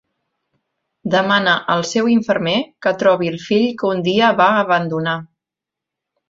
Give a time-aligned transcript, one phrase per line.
[1.15, 2.55] Demana al seu infermer
[2.87, 5.15] que trobi el fill que un dia va abandonar.